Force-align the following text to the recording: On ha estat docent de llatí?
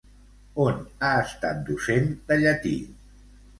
On 0.63 0.79
ha 1.01 1.11
estat 1.27 1.61
docent 1.69 2.11
de 2.33 2.41
llatí? 2.43 2.75